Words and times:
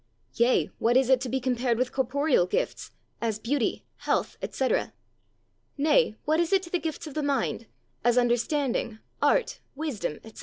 yea, 0.33 0.65
what 0.79 0.97
is 0.97 1.09
it 1.09 1.21
to 1.21 1.29
be 1.29 1.39
compared 1.39 1.77
with 1.77 1.91
corporeal 1.91 2.47
gifts, 2.47 2.89
as 3.21 3.37
beauty, 3.37 3.85
health, 3.97 4.35
etc.? 4.41 4.93
nay, 5.77 6.15
what 6.25 6.39
is 6.39 6.51
it 6.51 6.63
to 6.63 6.71
the 6.71 6.79
gifts 6.79 7.05
of 7.05 7.13
the 7.13 7.21
mind, 7.21 7.67
as 8.03 8.17
understanding, 8.17 8.97
art, 9.21 9.59
wisdom, 9.75 10.13
etc.? 10.23 10.39